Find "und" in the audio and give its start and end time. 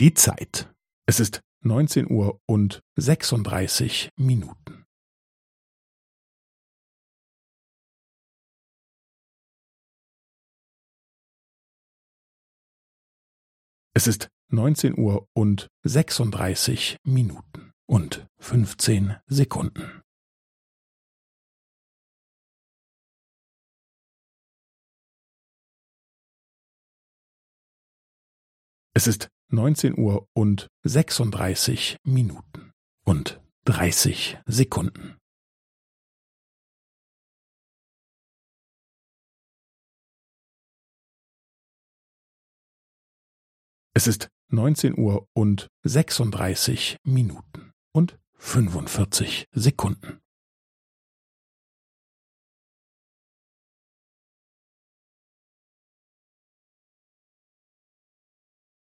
2.46-2.84, 15.34-15.66, 17.86-18.28, 30.34-30.68, 33.04-33.40, 45.32-45.68, 47.92-48.18